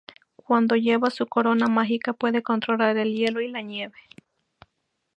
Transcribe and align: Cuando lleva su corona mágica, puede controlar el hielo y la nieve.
Cuando 0.35 0.75
lleva 0.75 1.11
su 1.11 1.27
corona 1.27 1.67
mágica, 1.67 2.13
puede 2.13 2.41
controlar 2.41 2.97
el 2.97 3.13
hielo 3.13 3.39
y 3.39 3.49
la 3.49 3.61
nieve. 3.61 3.99